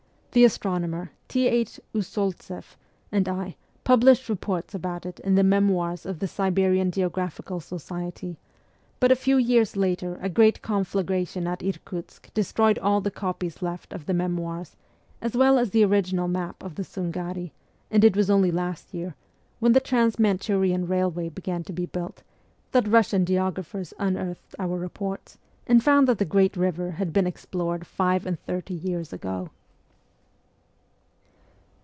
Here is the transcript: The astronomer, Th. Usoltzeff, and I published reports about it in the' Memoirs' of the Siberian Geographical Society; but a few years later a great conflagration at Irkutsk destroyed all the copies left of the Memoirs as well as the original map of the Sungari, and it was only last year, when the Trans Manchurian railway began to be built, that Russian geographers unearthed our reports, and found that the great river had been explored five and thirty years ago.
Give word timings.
The 0.33 0.45
astronomer, 0.45 1.11
Th. 1.27 1.77
Usoltzeff, 1.93 2.77
and 3.11 3.27
I 3.27 3.57
published 3.83 4.29
reports 4.29 4.73
about 4.73 5.05
it 5.05 5.19
in 5.19 5.35
the' 5.35 5.43
Memoirs' 5.53 6.05
of 6.05 6.19
the 6.19 6.27
Siberian 6.29 6.89
Geographical 6.89 7.59
Society; 7.59 8.37
but 9.01 9.11
a 9.11 9.15
few 9.17 9.35
years 9.35 9.75
later 9.75 10.17
a 10.21 10.29
great 10.29 10.61
conflagration 10.61 11.47
at 11.47 11.61
Irkutsk 11.61 12.33
destroyed 12.33 12.79
all 12.79 13.01
the 13.01 13.11
copies 13.11 13.61
left 13.61 13.91
of 13.91 14.05
the 14.05 14.13
Memoirs 14.13 14.77
as 15.21 15.35
well 15.35 15.59
as 15.59 15.71
the 15.71 15.83
original 15.83 16.29
map 16.29 16.63
of 16.63 16.75
the 16.75 16.83
Sungari, 16.85 17.51
and 17.91 18.05
it 18.05 18.15
was 18.15 18.29
only 18.29 18.51
last 18.51 18.93
year, 18.93 19.15
when 19.59 19.73
the 19.73 19.81
Trans 19.81 20.17
Manchurian 20.17 20.87
railway 20.87 21.27
began 21.27 21.65
to 21.65 21.73
be 21.73 21.87
built, 21.87 22.23
that 22.71 22.87
Russian 22.87 23.25
geographers 23.25 23.93
unearthed 23.99 24.55
our 24.57 24.77
reports, 24.77 25.37
and 25.67 25.83
found 25.83 26.07
that 26.07 26.19
the 26.19 26.23
great 26.23 26.55
river 26.55 26.91
had 26.91 27.11
been 27.11 27.27
explored 27.27 27.85
five 27.85 28.25
and 28.25 28.39
thirty 28.43 28.73
years 28.75 29.11
ago. 29.11 29.49